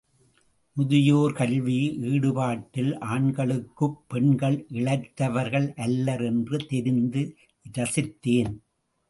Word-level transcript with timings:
முதியோர் 0.73 1.33
கல்வி 1.33 1.97
ஈடுபாட்டில், 2.01 2.97
ஆண்களுக்குப் 2.99 4.03
பெண்கள் 4.07 4.65
இளைத்தவர்கள் 4.73 5.75
அல்லர் 5.75 6.21
என்று 6.21 6.57
தெரிந்து 6.65 7.35
இரசித்தேன். 7.61 8.61